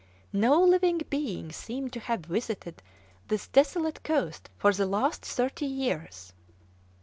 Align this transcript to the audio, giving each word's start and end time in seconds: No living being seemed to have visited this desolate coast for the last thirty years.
No 0.33 0.59
living 0.63 1.01
being 1.11 1.51
seemed 1.51 1.93
to 1.93 1.99
have 1.99 2.21
visited 2.25 2.81
this 3.27 3.45
desolate 3.47 4.01
coast 4.01 4.49
for 4.57 4.73
the 4.73 4.87
last 4.87 5.23
thirty 5.23 5.67
years. 5.67 6.33